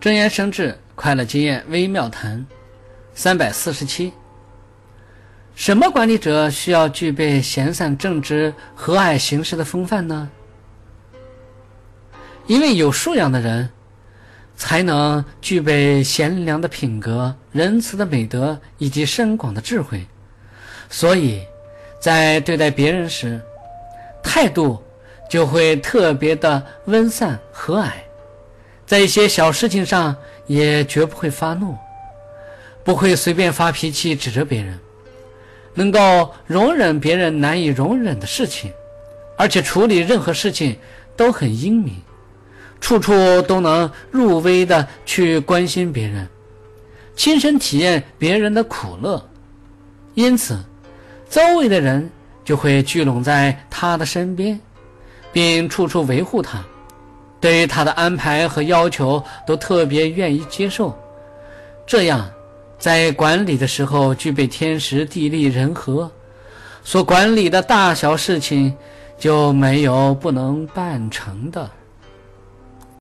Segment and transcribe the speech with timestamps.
[0.00, 2.46] 真言生智，快乐经验微妙谈，
[3.14, 4.10] 三百四十七。
[5.54, 10.30] 什么管理者需要具备闲散正直、和蔼行事的风范呢？
[12.46, 13.68] 因为有素养的人，
[14.56, 20.06] 才能具备贤良的品格、仁慈的美德以及深广的智慧，
[20.88, 21.42] 所以，
[22.00, 23.38] 在对待别人时，
[24.22, 24.82] 态度
[25.28, 27.90] 就会特别的温散和蔼。
[28.90, 30.16] 在一些小事情上
[30.48, 31.78] 也绝不会发怒，
[32.82, 34.76] 不会随便发脾气指责别人，
[35.74, 38.72] 能够容忍别人难以容忍的事情，
[39.38, 40.76] 而且处理任何事情
[41.16, 41.94] 都很英明，
[42.80, 46.26] 处处都能入微的去关心别人，
[47.14, 49.24] 亲身体验别人的苦乐，
[50.14, 50.58] 因此，
[51.28, 52.10] 周围的人
[52.44, 54.58] 就会聚拢在他的身边，
[55.32, 56.60] 并处处维护他。
[57.40, 60.94] 对于他的安排和要求都特别愿意接受，
[61.86, 62.30] 这样，
[62.78, 66.10] 在管理的时候具备天时地利人和，
[66.84, 68.74] 所管理的大小事情
[69.18, 71.70] 就没有不能办成的。